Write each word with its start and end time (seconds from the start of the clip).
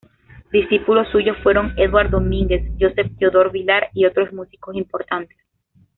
Discípulos 0.51 1.07
suyos 1.11 1.37
fueron 1.43 1.75
Eduard 1.77 2.09
Domínguez, 2.09 2.71
Josep 2.79 3.19
Teodor 3.19 3.51
Vilar 3.51 3.91
y 3.93 4.07
otros 4.07 4.33
músicos 4.33 4.75
importantes. 4.75 5.37